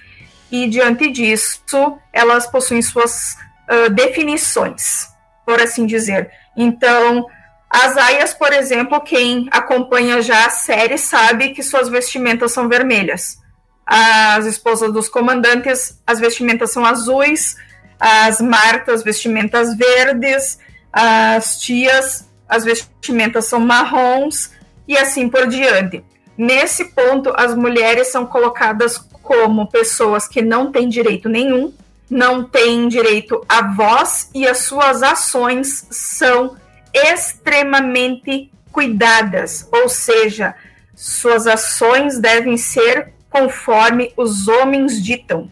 e 0.50 0.66
diante 0.66 1.12
disso 1.12 1.96
elas 2.12 2.48
possuem 2.48 2.82
suas 2.82 3.36
uh, 3.70 3.90
definições, 3.90 5.09
por 5.50 5.60
assim 5.60 5.84
dizer. 5.86 6.30
Então, 6.56 7.26
as 7.68 7.96
aias, 7.96 8.32
por 8.32 8.52
exemplo, 8.52 9.00
quem 9.00 9.48
acompanha 9.50 10.22
já 10.22 10.46
a 10.46 10.50
série 10.50 10.98
sabe 10.98 11.50
que 11.50 11.62
suas 11.62 11.88
vestimentas 11.88 12.52
são 12.52 12.68
vermelhas 12.68 13.40
as 13.92 14.46
esposas 14.46 14.92
dos 14.92 15.08
comandantes, 15.08 16.00
as 16.06 16.20
vestimentas 16.20 16.70
são 16.70 16.86
azuis, 16.86 17.56
as 17.98 18.40
Martas, 18.40 19.02
vestimentas 19.02 19.76
verdes, 19.76 20.60
as 20.92 21.58
tias, 21.58 22.28
as 22.48 22.64
vestimentas 22.64 23.46
são 23.46 23.58
marrons 23.58 24.52
e 24.86 24.96
assim 24.96 25.28
por 25.28 25.48
diante. 25.48 26.04
Nesse 26.38 26.84
ponto, 26.92 27.32
as 27.36 27.56
mulheres 27.56 28.12
são 28.12 28.24
colocadas 28.24 28.96
como 29.22 29.68
pessoas 29.68 30.28
que 30.28 30.40
não 30.40 30.70
têm 30.70 30.88
direito 30.88 31.28
nenhum, 31.28 31.74
não 32.10 32.42
têm 32.42 32.88
direito 32.88 33.44
à 33.48 33.62
voz 33.62 34.28
e 34.34 34.46
as 34.46 34.58
suas 34.58 35.02
ações 35.02 35.86
são 35.90 36.56
extremamente 36.92 38.50
cuidadas, 38.72 39.68
ou 39.72 39.88
seja, 39.88 40.54
suas 40.94 41.46
ações 41.46 42.18
devem 42.18 42.56
ser 42.56 43.12
conforme 43.30 44.12
os 44.16 44.48
homens 44.48 45.02
ditam. 45.02 45.48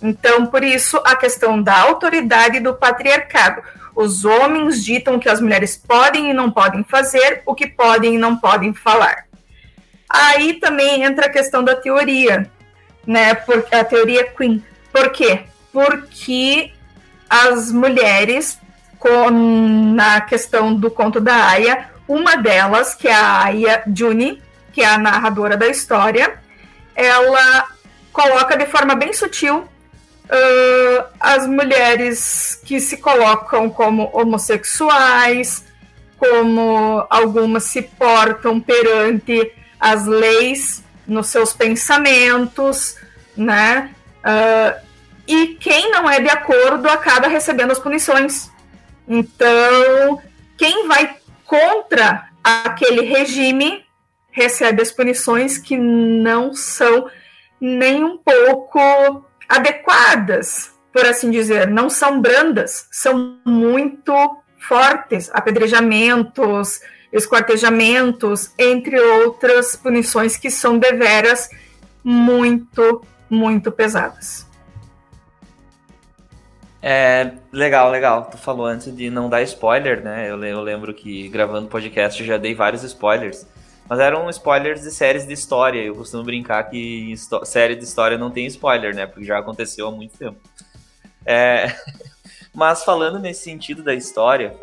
Então, 0.00 0.46
por 0.46 0.62
isso, 0.62 1.00
a 1.04 1.16
questão 1.16 1.62
da 1.62 1.80
autoridade 1.80 2.60
do 2.60 2.74
patriarcado. 2.74 3.62
Os 3.96 4.24
homens 4.24 4.84
ditam 4.84 5.18
que 5.18 5.28
as 5.28 5.40
mulheres 5.40 5.76
podem 5.76 6.30
e 6.30 6.34
não 6.34 6.50
podem 6.50 6.84
fazer, 6.84 7.42
o 7.46 7.54
que 7.54 7.66
podem 7.66 8.16
e 8.16 8.18
não 8.18 8.36
podem 8.36 8.74
falar. 8.74 9.24
Aí 10.08 10.54
também 10.54 11.04
entra 11.04 11.26
a 11.26 11.30
questão 11.30 11.64
da 11.64 11.74
teoria, 11.74 12.50
né? 13.06 13.34
Porque 13.34 13.74
a 13.74 13.84
teoria 13.84 14.24
Queen. 14.24 14.62
Por 14.92 15.10
quê? 15.10 15.44
Porque 15.74 16.72
as 17.28 17.72
mulheres, 17.72 18.60
com, 18.96 19.28
na 19.92 20.20
questão 20.20 20.72
do 20.72 20.88
conto 20.88 21.20
da 21.20 21.48
Aya, 21.48 21.90
uma 22.06 22.36
delas, 22.36 22.94
que 22.94 23.08
é 23.08 23.12
a 23.12 23.42
Aya 23.42 23.82
Juni, 23.92 24.40
que 24.72 24.82
é 24.82 24.86
a 24.86 24.96
narradora 24.96 25.56
da 25.56 25.66
história, 25.66 26.38
ela 26.94 27.66
coloca 28.12 28.56
de 28.56 28.66
forma 28.66 28.94
bem 28.94 29.12
sutil 29.12 29.58
uh, 29.58 31.04
as 31.18 31.46
mulheres 31.48 32.60
que 32.64 32.78
se 32.78 32.98
colocam 32.98 33.68
como 33.68 34.08
homossexuais, 34.12 35.64
como 36.16 37.04
algumas 37.10 37.64
se 37.64 37.82
portam 37.82 38.60
perante 38.60 39.52
as 39.80 40.06
leis 40.06 40.84
nos 41.04 41.26
seus 41.26 41.52
pensamentos, 41.52 42.96
né? 43.36 43.90
Uh, 44.20 44.83
e 45.26 45.56
quem 45.60 45.90
não 45.90 46.08
é 46.08 46.20
de 46.20 46.28
acordo 46.28 46.88
acaba 46.88 47.28
recebendo 47.28 47.70
as 47.70 47.78
punições. 47.78 48.50
Então, 49.08 50.20
quem 50.56 50.86
vai 50.86 51.16
contra 51.44 52.28
aquele 52.42 53.02
regime 53.02 53.84
recebe 54.30 54.82
as 54.82 54.90
punições 54.90 55.58
que 55.58 55.76
não 55.76 56.54
são 56.54 57.08
nem 57.60 58.04
um 58.04 58.18
pouco 58.18 59.24
adequadas, 59.48 60.72
por 60.92 61.04
assim 61.06 61.30
dizer, 61.30 61.68
não 61.68 61.88
são 61.88 62.20
brandas, 62.20 62.86
são 62.90 63.38
muito 63.44 64.12
fortes, 64.58 65.30
apedrejamentos, 65.32 66.80
esquartejamentos, 67.12 68.50
entre 68.58 68.98
outras 69.00 69.76
punições 69.76 70.36
que 70.36 70.50
são 70.50 70.78
deveras 70.78 71.48
muito, 72.02 73.02
muito 73.30 73.70
pesadas. 73.70 74.43
É, 76.86 77.32
legal, 77.50 77.90
legal. 77.90 78.26
Tu 78.30 78.36
falou 78.36 78.66
antes 78.66 78.94
de 78.94 79.08
não 79.08 79.30
dar 79.30 79.40
spoiler, 79.40 80.02
né? 80.02 80.30
Eu, 80.30 80.44
eu 80.44 80.60
lembro 80.60 80.92
que 80.92 81.30
gravando 81.30 81.66
podcast 81.66 82.20
eu 82.20 82.26
já 82.26 82.36
dei 82.36 82.54
vários 82.54 82.82
spoilers. 82.82 83.46
Mas 83.88 83.98
eram 83.98 84.28
spoilers 84.28 84.82
de 84.82 84.90
séries 84.90 85.26
de 85.26 85.32
história. 85.32 85.80
Eu 85.80 85.94
costumo 85.94 86.22
brincar 86.22 86.62
que 86.64 87.14
série 87.44 87.74
de 87.74 87.84
história 87.84 88.18
não 88.18 88.30
tem 88.30 88.44
spoiler, 88.48 88.94
né? 88.94 89.06
Porque 89.06 89.24
já 89.24 89.38
aconteceu 89.38 89.88
há 89.88 89.90
muito 89.90 90.18
tempo. 90.18 90.38
É... 91.24 91.74
Mas 92.52 92.84
falando 92.84 93.18
nesse 93.18 93.44
sentido 93.44 93.82
da 93.82 93.94
história, 93.94 94.54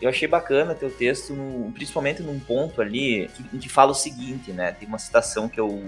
eu 0.00 0.08
achei 0.08 0.26
bacana 0.26 0.74
teu 0.74 0.90
texto, 0.90 1.34
principalmente 1.74 2.22
num 2.22 2.40
ponto 2.40 2.80
ali 2.80 3.28
que, 3.36 3.58
que 3.58 3.68
fala 3.68 3.90
o 3.90 3.94
seguinte, 3.94 4.50
né? 4.50 4.72
Tem 4.72 4.88
uma 4.88 4.98
citação 4.98 5.46
que 5.46 5.60
eu, 5.60 5.84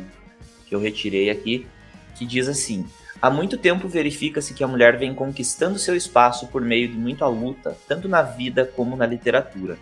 que 0.66 0.74
eu 0.74 0.78
retirei 0.78 1.30
aqui, 1.30 1.66
que 2.14 2.26
diz 2.26 2.46
assim: 2.46 2.86
Há 3.22 3.30
muito 3.30 3.56
tempo 3.56 3.86
verifica-se 3.86 4.52
que 4.52 4.64
a 4.64 4.66
mulher 4.66 4.98
vem 4.98 5.14
conquistando 5.14 5.78
seu 5.78 5.94
espaço 5.94 6.48
por 6.48 6.60
meio 6.60 6.88
de 6.88 6.98
muita 6.98 7.24
luta, 7.28 7.78
tanto 7.86 8.08
na 8.08 8.20
vida 8.20 8.68
como 8.74 8.96
na 8.96 9.06
literatura. 9.06 9.78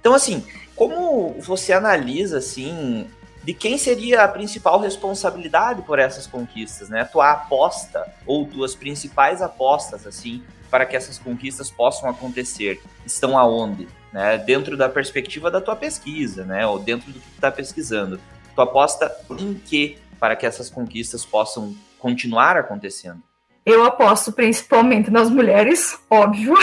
Então, 0.00 0.14
assim, 0.14 0.42
como 0.74 1.34
você 1.38 1.74
analisa, 1.74 2.38
assim, 2.38 3.06
de 3.44 3.52
quem 3.52 3.76
seria 3.76 4.22
a 4.22 4.28
principal 4.28 4.80
responsabilidade 4.80 5.82
por 5.82 5.98
essas 5.98 6.26
conquistas, 6.26 6.88
né? 6.88 7.04
Tua 7.04 7.32
aposta 7.32 8.10
ou 8.24 8.46
tuas 8.46 8.74
principais 8.74 9.42
apostas, 9.42 10.06
assim, 10.06 10.42
para 10.70 10.86
que 10.86 10.96
essas 10.96 11.18
conquistas 11.18 11.70
possam 11.70 12.08
acontecer, 12.08 12.80
estão 13.04 13.36
aonde? 13.36 13.86
Né? 14.10 14.38
Dentro 14.38 14.78
da 14.78 14.88
perspectiva 14.88 15.50
da 15.50 15.60
tua 15.60 15.76
pesquisa, 15.76 16.46
né? 16.46 16.66
Ou 16.66 16.78
dentro 16.78 17.12
do 17.12 17.20
que 17.20 17.28
tu 17.28 17.34
está 17.34 17.50
pesquisando. 17.50 18.18
Tu 18.54 18.62
aposta 18.62 19.14
em 19.38 19.52
que 19.52 19.98
para 20.18 20.34
que 20.34 20.46
essas 20.46 20.70
conquistas 20.70 21.26
possam 21.26 21.76
continuar 21.98 22.56
acontecendo? 22.56 23.22
Eu 23.64 23.84
aposto 23.84 24.32
principalmente 24.32 25.10
nas 25.10 25.28
mulheres, 25.28 25.98
óbvio. 26.08 26.54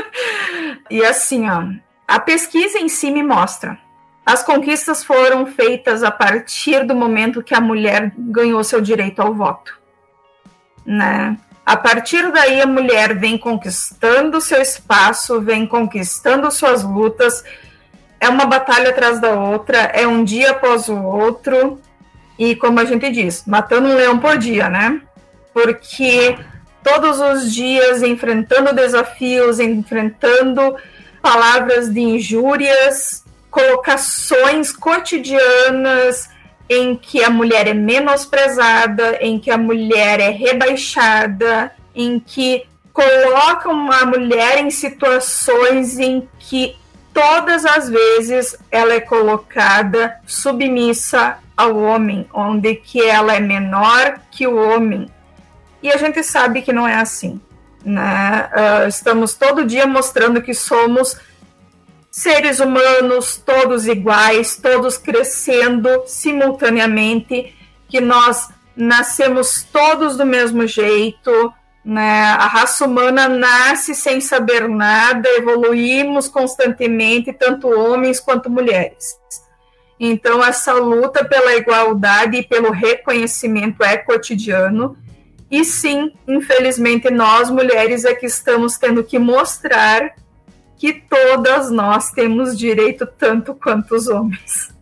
e 0.90 1.04
assim, 1.04 1.48
ó, 1.48 1.64
a 2.08 2.18
pesquisa 2.18 2.78
em 2.78 2.88
si 2.88 3.10
me 3.10 3.22
mostra. 3.22 3.78
As 4.26 4.42
conquistas 4.42 5.04
foram 5.04 5.46
feitas 5.46 6.02
a 6.02 6.10
partir 6.10 6.84
do 6.84 6.94
momento 6.94 7.42
que 7.42 7.54
a 7.54 7.60
mulher 7.60 8.12
ganhou 8.16 8.64
seu 8.64 8.80
direito 8.80 9.20
ao 9.20 9.34
voto. 9.34 9.78
Né? 10.84 11.36
A 11.64 11.76
partir 11.76 12.30
daí, 12.32 12.60
a 12.60 12.66
mulher 12.66 13.18
vem 13.18 13.38
conquistando 13.38 14.40
seu 14.40 14.60
espaço, 14.60 15.40
vem 15.40 15.66
conquistando 15.66 16.50
suas 16.50 16.82
lutas. 16.82 17.44
É 18.18 18.28
uma 18.28 18.44
batalha 18.44 18.90
atrás 18.90 19.20
da 19.20 19.30
outra, 19.30 19.78
é 19.78 20.06
um 20.06 20.24
dia 20.24 20.50
após 20.50 20.88
o 20.88 21.02
outro. 21.02 21.80
E 22.38 22.56
como 22.56 22.80
a 22.80 22.84
gente 22.84 23.10
diz, 23.10 23.44
matando 23.46 23.88
um 23.88 23.94
leão 23.94 24.18
por 24.18 24.36
dia, 24.36 24.68
né? 24.68 25.00
Porque 25.52 26.36
todos 26.82 27.20
os 27.20 27.52
dias 27.52 28.02
enfrentando 28.02 28.74
desafios, 28.74 29.60
enfrentando 29.60 30.76
palavras 31.22 31.92
de 31.92 32.00
injúrias, 32.00 33.24
colocações 33.50 34.72
cotidianas 34.72 36.28
em 36.68 36.96
que 36.96 37.22
a 37.22 37.30
mulher 37.30 37.66
é 37.68 37.74
menosprezada, 37.74 39.18
em 39.20 39.38
que 39.38 39.50
a 39.50 39.56
mulher 39.56 40.18
é 40.18 40.30
rebaixada, 40.30 41.72
em 41.94 42.18
que 42.18 42.64
colocam 42.92 43.90
a 43.90 44.06
mulher 44.06 44.58
em 44.58 44.70
situações 44.70 45.98
em 45.98 46.28
que 46.38 46.76
todas 47.14 47.64
as 47.64 47.88
vezes 47.88 48.58
ela 48.70 48.92
é 48.92 49.00
colocada 49.00 50.16
submissa 50.26 51.38
ao 51.56 51.78
homem, 51.78 52.28
onde 52.34 52.74
que 52.74 53.00
ela 53.00 53.34
é 53.34 53.40
menor 53.40 54.20
que 54.30 54.46
o 54.46 54.56
homem. 54.56 55.08
E 55.80 55.90
a 55.90 55.96
gente 55.96 56.22
sabe 56.24 56.60
que 56.60 56.72
não 56.72 56.86
é 56.86 56.96
assim. 56.96 57.40
Né? 57.84 58.50
Uh, 58.52 58.88
estamos 58.88 59.34
todo 59.34 59.64
dia 59.64 59.86
mostrando 59.86 60.42
que 60.42 60.52
somos 60.52 61.16
seres 62.10 62.58
humanos, 62.58 63.36
todos 63.44 63.86
iguais, 63.86 64.56
todos 64.56 64.96
crescendo 64.96 66.04
simultaneamente, 66.06 67.54
que 67.88 68.00
nós 68.00 68.48
nascemos 68.76 69.62
todos 69.72 70.16
do 70.16 70.26
mesmo 70.26 70.66
jeito, 70.66 71.52
né? 71.84 72.22
A 72.22 72.46
raça 72.46 72.86
humana 72.86 73.28
nasce 73.28 73.94
sem 73.94 74.20
saber 74.20 74.68
nada, 74.68 75.28
evoluímos 75.36 76.28
constantemente, 76.28 77.32
tanto 77.32 77.68
homens 77.68 78.20
quanto 78.20 78.50
mulheres. 78.50 79.18
Então, 79.98 80.44
essa 80.44 80.72
luta 80.72 81.24
pela 81.24 81.54
igualdade 81.54 82.38
e 82.38 82.42
pelo 82.42 82.72
reconhecimento 82.72 83.82
é 83.84 83.96
cotidiano 83.96 84.96
e 85.54 85.64
sim, 85.64 86.12
infelizmente, 86.26 87.08
nós 87.10 87.48
mulheres 87.48 88.04
é 88.04 88.12
que 88.12 88.26
estamos 88.26 88.76
tendo 88.76 89.04
que 89.04 89.20
mostrar 89.20 90.16
que 90.76 90.92
todas 90.92 91.70
nós 91.70 92.10
temos 92.10 92.58
direito 92.58 93.06
tanto 93.06 93.54
quanto 93.54 93.94
os 93.94 94.08
homens. 94.08 94.73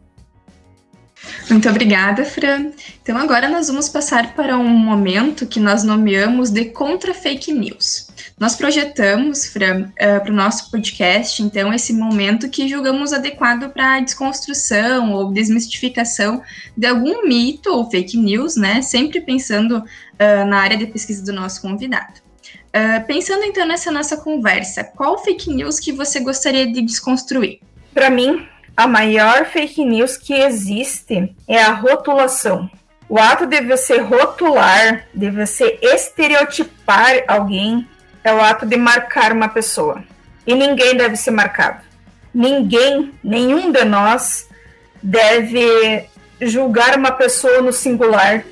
Muito 1.48 1.68
obrigada, 1.68 2.24
Fran. 2.24 2.70
Então 3.02 3.16
agora 3.16 3.48
nós 3.48 3.68
vamos 3.68 3.88
passar 3.88 4.34
para 4.34 4.56
um 4.56 4.68
momento 4.68 5.46
que 5.46 5.60
nós 5.60 5.82
nomeamos 5.82 6.50
de 6.50 6.66
contra 6.66 7.12
fake 7.12 7.52
news. 7.52 8.08
Nós 8.38 8.56
projetamos, 8.56 9.46
Fran, 9.46 9.88
uh, 9.88 10.20
para 10.22 10.30
o 10.30 10.34
nosso 10.34 10.70
podcast, 10.70 11.42
então, 11.42 11.72
esse 11.72 11.92
momento 11.92 12.48
que 12.48 12.68
julgamos 12.68 13.12
adequado 13.12 13.70
para 13.70 13.96
a 13.96 14.00
desconstrução 14.00 15.12
ou 15.12 15.32
desmistificação 15.32 16.42
de 16.76 16.86
algum 16.86 17.26
mito 17.26 17.70
ou 17.70 17.88
fake 17.90 18.16
news, 18.16 18.56
né? 18.56 18.82
Sempre 18.82 19.20
pensando 19.20 19.78
uh, 19.78 20.44
na 20.46 20.58
área 20.58 20.76
de 20.76 20.86
pesquisa 20.86 21.24
do 21.24 21.32
nosso 21.32 21.60
convidado. 21.60 22.14
Uh, 22.68 23.06
pensando 23.06 23.44
então 23.44 23.66
nessa 23.66 23.92
nossa 23.92 24.16
conversa, 24.16 24.82
qual 24.82 25.22
fake 25.22 25.52
news 25.52 25.78
que 25.78 25.92
você 25.92 26.20
gostaria 26.20 26.66
de 26.66 26.80
desconstruir? 26.80 27.60
Para 27.92 28.08
mim, 28.08 28.46
a 28.82 28.86
maior 28.88 29.44
fake 29.44 29.84
news 29.84 30.16
que 30.16 30.34
existe 30.34 31.32
é 31.46 31.62
a 31.62 31.72
rotulação. 31.72 32.68
O 33.08 33.16
ato 33.16 33.46
de 33.46 33.60
você 33.60 33.98
rotular, 33.98 35.06
de 35.14 35.30
você 35.30 35.78
estereotipar 35.80 37.22
alguém, 37.28 37.88
é 38.24 38.34
o 38.34 38.40
ato 38.40 38.66
de 38.66 38.76
marcar 38.76 39.32
uma 39.32 39.48
pessoa. 39.48 40.02
E 40.44 40.52
ninguém 40.52 40.96
deve 40.96 41.14
ser 41.14 41.30
marcado. 41.30 41.84
Ninguém, 42.34 43.14
nenhum 43.22 43.70
de 43.70 43.84
nós 43.84 44.48
deve 45.00 46.08
julgar 46.40 46.98
uma 46.98 47.12
pessoa 47.12 47.62
no 47.62 47.72
singular. 47.72 48.44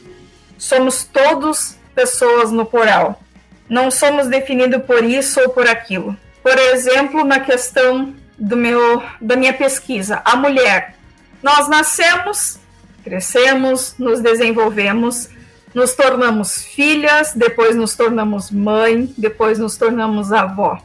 Somos 0.56 1.02
todos 1.02 1.75
pessoas 1.92 2.52
no 2.52 2.64
plural. 2.64 3.20
Não 3.68 3.90
somos 3.90 4.28
definidos 4.28 4.84
por 4.84 5.02
isso 5.02 5.40
ou 5.40 5.49
por 5.49 5.66
aquilo. 5.66 6.16
Por 6.40 6.56
exemplo, 6.56 7.25
na 7.25 7.40
questão 7.40 8.14
do 8.40 8.56
meu, 8.56 9.02
da 9.20 9.37
minha 9.37 9.52
pesquisa, 9.52 10.23
a 10.25 10.35
mulher. 10.35 10.97
Nós 11.42 11.68
nascemos, 11.68 12.59
crescemos, 13.04 13.94
nos 13.99 14.20
desenvolvemos, 14.20 15.28
nos 15.75 15.94
tornamos 15.94 16.64
filhas, 16.64 17.35
depois 17.35 17.76
nos 17.76 17.94
tornamos 17.94 18.50
mãe, 18.50 19.12
depois 19.16 19.59
nos 19.59 19.76
tornamos 19.76 20.32
avó. 20.32 20.78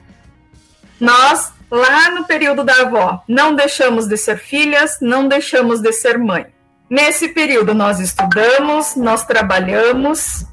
Nós, 1.00 1.52
lá 1.72 2.12
no 2.12 2.26
período 2.26 2.64
da 2.64 2.82
avó, 2.82 3.24
não 3.28 3.56
deixamos 3.56 4.08
de 4.08 4.18
ser 4.18 4.38
filhas, 4.38 4.98
não 5.02 5.28
deixamos 5.28 5.80
de 5.80 5.92
ser 5.94 6.18
mãe. 6.18 6.48
Nesse 6.90 7.30
período, 7.30 7.74
nós 7.74 8.00
estudamos, 8.00 8.96
nós 8.96 9.26
trabalhamos 9.26 10.46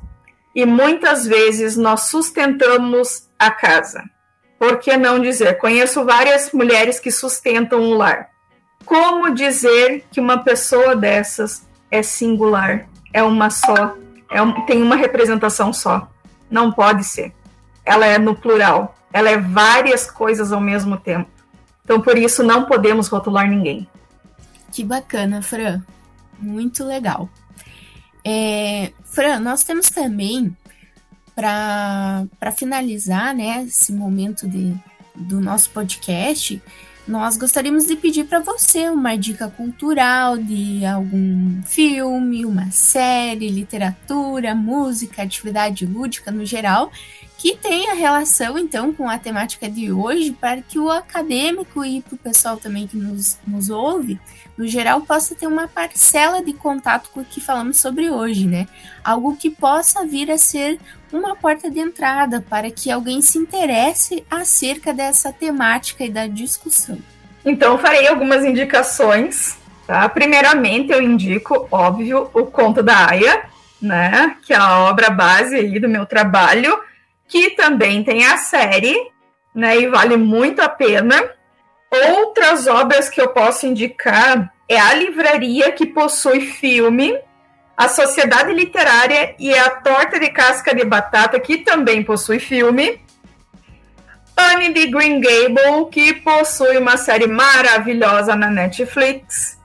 e 0.55 0.65
muitas 0.65 1.27
vezes 1.27 1.77
nós 1.77 2.03
sustentamos 2.03 3.29
a 3.39 3.51
casa. 3.51 4.03
Por 4.63 4.79
que 4.79 4.97
não 4.97 5.19
dizer? 5.19 5.59
Conheço 5.59 6.05
várias 6.05 6.53
mulheres 6.53 7.01
que 7.01 7.11
sustentam 7.11 7.81
o 7.81 7.95
lar. 7.95 8.31
Como 8.85 9.35
dizer 9.35 10.05
que 10.09 10.21
uma 10.21 10.39
pessoa 10.39 10.95
dessas 10.95 11.67
é 11.91 12.01
singular, 12.01 12.87
é 13.13 13.25
uma 13.25 13.51
só, 13.51 13.97
é 14.31 14.41
um, 14.41 14.65
tem 14.65 14.81
uma 14.81 14.95
representação 14.95 15.73
só? 15.73 16.09
Não 16.49 16.71
pode 16.71 17.03
ser. 17.03 17.33
Ela 17.85 18.07
é 18.07 18.19
no 18.19 18.37
plural. 18.37 18.95
Ela 19.13 19.31
é 19.31 19.37
várias 19.37 20.09
coisas 20.09 20.53
ao 20.53 20.61
mesmo 20.61 20.97
tempo. 20.97 21.29
Então, 21.85 22.01
por 22.01 22.17
isso, 22.17 22.45
não 22.45 22.65
podemos 22.65 23.09
rotular 23.09 23.51
ninguém. 23.51 23.89
Que 24.71 24.85
bacana, 24.85 25.43
Fran. 25.43 25.83
Muito 26.39 26.85
legal. 26.85 27.29
É, 28.25 28.93
Fran, 29.07 29.41
nós 29.41 29.65
temos 29.65 29.91
também, 29.91 30.57
para 31.35 32.53
finalizar 32.57 33.35
né, 33.35 33.65
esse 33.65 33.93
momento 33.93 34.49
de, 34.49 34.75
do 35.15 35.41
nosso 35.41 35.71
podcast, 35.71 36.63
nós 37.07 37.37
gostaríamos 37.37 37.87
de 37.87 37.97
pedir 37.97 38.25
para 38.25 38.39
você 38.39 38.89
uma 38.89 39.17
dica 39.17 39.49
cultural 39.49 40.39
de 40.39 40.85
algum 40.87 41.61
filme, 41.65 42.47
uma 42.47 42.71
série, 42.71 43.49
literatura, 43.49 44.55
música, 44.55 45.23
atividade 45.23 45.85
lúdica 45.85 46.31
no 46.31 46.45
geral, 46.45 46.93
que 47.39 47.57
tenha 47.57 47.95
relação 47.95 48.57
então 48.57 48.93
com 48.93 49.09
a 49.09 49.19
temática 49.19 49.69
de 49.69 49.91
hoje, 49.91 50.31
para 50.31 50.63
que 50.63 50.79
o 50.79 50.93
acadêmico 50.93 51.85
e 51.85 52.01
para 52.01 52.15
o 52.15 52.19
pessoal 52.19 52.57
também 52.57 52.87
que 52.87 52.97
nos, 52.97 53.37
nos 53.45 53.69
ouve, 53.69 54.21
no 54.57 54.67
geral, 54.67 55.01
possa 55.01 55.35
ter 55.35 55.47
uma 55.47 55.67
parcela 55.67 56.43
de 56.43 56.53
contato 56.53 57.11
com 57.11 57.21
o 57.21 57.25
que 57.25 57.41
falamos 57.41 57.81
sobre 57.81 58.11
hoje, 58.11 58.47
né? 58.47 58.67
Algo 59.03 59.37
que 59.37 59.51
possa 59.51 60.07
vir 60.07 60.31
a 60.31 60.39
ser 60.39 60.79
uma 61.13 61.35
porta 61.35 61.71
de 61.71 61.81
entrada 61.81 62.45
para 62.49 62.71
que 62.71 62.91
alguém 62.91 63.23
se 63.23 63.39
interesse 63.39 64.25
acerca 64.31 64.93
dessa 64.93 65.33
temática 65.33 66.05
e 66.05 66.11
da 66.11 66.27
discussão. 66.27 66.99
Então, 67.45 67.79
farei 67.79 68.07
algumas 68.07 68.45
indicações. 68.45 69.57
Tá? 69.87 70.09
Primeiramente, 70.09 70.93
eu 70.93 71.03
indico, 71.03 71.67
óbvio, 71.71 72.31
o 72.33 72.47
Conto 72.47 72.83
da 72.83 73.11
Aya, 73.11 73.45
né? 73.81 74.37
Que 74.43 74.53
é 74.53 74.57
a 74.57 74.79
obra 74.81 75.11
base 75.11 75.57
aí 75.57 75.81
do 75.81 75.89
meu 75.89 76.07
trabalho 76.07 76.79
que 77.33 77.51
também 77.51 78.05
tem 78.05 78.27
a 78.27 78.37
série, 78.37 78.95
né? 79.55 79.79
E 79.79 79.89
vale 79.89 80.19
muito 80.19 80.61
a 80.61 80.69
pena. 80.69 81.31
Outras 81.93 82.67
obras 82.67 83.11
que 83.11 83.21
eu 83.21 83.29
posso 83.29 83.67
indicar 83.67 84.51
é 84.67 84.81
a 84.81 84.95
livraria 84.95 85.71
que 85.73 85.85
possui 85.85 86.41
filme, 86.41 87.15
a 87.77 87.87
Sociedade 87.87 88.55
Literária 88.55 89.35
e 89.39 89.53
a 89.53 89.69
Torta 89.69 90.19
de 90.19 90.31
Casca 90.31 90.75
de 90.75 90.87
Batata, 90.87 91.39
que 91.39 91.59
também 91.59 92.03
possui 92.03 92.39
filme. 92.39 92.99
Anne 94.35 94.73
de 94.73 94.87
Green 94.87 95.21
Gable, 95.21 95.91
que 95.91 96.15
possui 96.15 96.79
uma 96.79 96.97
série 96.97 97.27
maravilhosa 97.27 98.35
na 98.35 98.51
Netflix. 98.51 99.59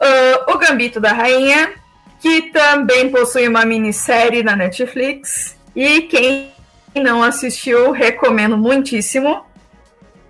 Uh, 0.00 0.54
o 0.54 0.56
Gambito 0.56 0.98
da 0.98 1.12
Rainha, 1.12 1.74
que 2.20 2.50
também 2.50 3.10
possui 3.10 3.46
uma 3.46 3.66
minissérie 3.66 4.42
na 4.42 4.56
Netflix. 4.56 5.58
E 5.76 6.02
quem 6.02 6.50
não 6.94 7.22
assistiu, 7.22 7.90
recomendo 7.90 8.56
muitíssimo. 8.56 9.44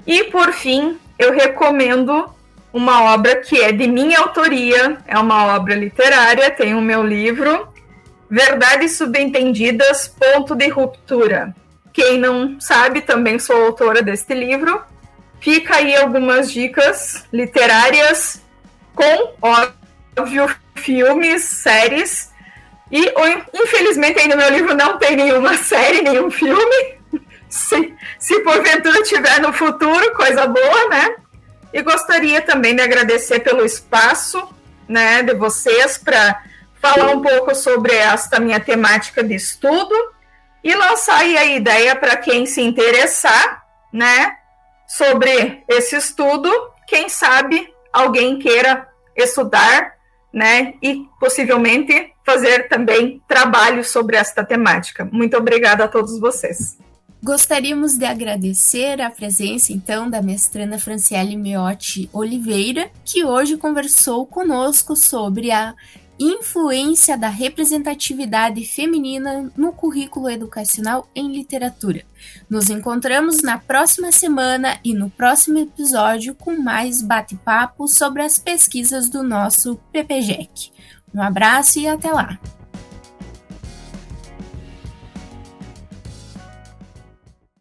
E 0.04 0.24
por 0.24 0.52
fim, 0.52 0.98
eu 1.20 1.34
recomendo 1.34 2.34
uma 2.72 3.12
obra 3.12 3.36
que 3.36 3.60
é 3.60 3.70
de 3.70 3.86
minha 3.86 4.20
autoria, 4.20 4.96
é 5.06 5.18
uma 5.18 5.54
obra 5.54 5.74
literária, 5.74 6.50
tem 6.50 6.74
o 6.74 6.80
meu 6.80 7.06
livro, 7.06 7.68
Verdades 8.30 8.96
Subentendidas, 8.96 10.08
Ponto 10.08 10.54
de 10.54 10.68
Ruptura. 10.68 11.54
Quem 11.92 12.18
não 12.18 12.58
sabe, 12.58 13.02
também 13.02 13.38
sou 13.38 13.66
autora 13.66 14.00
deste 14.00 14.32
livro. 14.32 14.80
Fica 15.40 15.76
aí 15.76 15.94
algumas 15.94 16.50
dicas 16.50 17.26
literárias 17.30 18.40
com, 18.94 19.34
óbvio, 19.42 20.48
filmes, 20.74 21.42
séries 21.42 22.30
e 22.90 23.12
infelizmente 23.52 24.20
aí 24.20 24.28
no 24.28 24.36
meu 24.36 24.50
livro 24.50 24.74
não 24.74 24.96
tem 24.96 25.16
nenhuma 25.16 25.54
série, 25.58 26.00
nenhum 26.00 26.30
filme. 26.30 26.99
Se, 27.50 27.94
se 28.18 28.40
porventura 28.40 29.02
tiver 29.02 29.40
no 29.40 29.52
futuro, 29.52 30.14
coisa 30.14 30.46
boa, 30.46 30.88
né? 30.88 31.16
E 31.72 31.82
gostaria 31.82 32.40
também 32.40 32.74
de 32.76 32.82
agradecer 32.82 33.40
pelo 33.40 33.64
espaço, 33.64 34.48
né, 34.88 35.22
de 35.22 35.34
vocês 35.34 35.98
para 35.98 36.42
falar 36.80 37.10
um 37.10 37.20
pouco 37.20 37.54
sobre 37.54 37.94
esta 37.94 38.40
minha 38.40 38.58
temática 38.58 39.22
de 39.22 39.34
estudo 39.34 39.94
e 40.64 40.74
lançar 40.74 41.18
aí 41.18 41.36
a 41.36 41.44
ideia 41.44 41.94
para 41.94 42.16
quem 42.16 42.46
se 42.46 42.60
interessar, 42.60 43.64
né, 43.92 44.36
sobre 44.86 45.62
esse 45.68 45.96
estudo, 45.96 46.50
quem 46.86 47.08
sabe 47.08 47.72
alguém 47.92 48.38
queira 48.38 48.88
estudar, 49.16 49.94
né, 50.32 50.74
e 50.82 51.04
possivelmente 51.18 52.12
fazer 52.24 52.68
também 52.68 53.22
trabalho 53.28 53.84
sobre 53.84 54.16
esta 54.16 54.44
temática. 54.44 55.08
Muito 55.10 55.36
obrigada 55.36 55.84
a 55.84 55.88
todos 55.88 56.18
vocês. 56.18 56.78
Gostaríamos 57.22 57.98
de 57.98 58.06
agradecer 58.06 58.98
a 59.00 59.10
presença, 59.10 59.74
então, 59.74 60.08
da 60.08 60.22
mestrana 60.22 60.78
Franciele 60.78 61.36
Miotti 61.36 62.08
Oliveira, 62.14 62.90
que 63.04 63.24
hoje 63.24 63.58
conversou 63.58 64.24
conosco 64.24 64.96
sobre 64.96 65.50
a 65.50 65.74
influência 66.18 67.16
da 67.16 67.28
representatividade 67.28 68.64
feminina 68.64 69.50
no 69.56 69.72
currículo 69.72 70.30
educacional 70.30 71.08
em 71.14 71.32
literatura. 71.32 72.04
Nos 72.48 72.68
encontramos 72.68 73.42
na 73.42 73.58
próxima 73.58 74.12
semana 74.12 74.78
e 74.84 74.94
no 74.94 75.10
próximo 75.10 75.58
episódio 75.58 76.34
com 76.34 76.58
mais 76.58 77.02
bate-papo 77.02 77.86
sobre 77.86 78.22
as 78.22 78.38
pesquisas 78.38 79.08
do 79.08 79.22
nosso 79.22 79.76
PPGEC. 79.92 80.72
Um 81.14 81.22
abraço 81.22 81.78
e 81.78 81.86
até 81.86 82.10
lá! 82.10 82.38